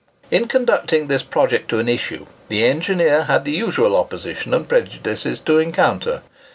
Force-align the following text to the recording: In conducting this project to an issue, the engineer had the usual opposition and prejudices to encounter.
In 0.31 0.47
conducting 0.47 1.05
this 1.09 1.21
project 1.21 1.69
to 1.69 1.77
an 1.77 1.87
issue, 1.87 2.25
the 2.47 2.65
engineer 2.65 3.25
had 3.25 3.45
the 3.45 3.51
usual 3.51 3.95
opposition 3.95 4.51
and 4.51 4.67
prejudices 4.67 5.39
to 5.41 5.59
encounter. 5.59 6.23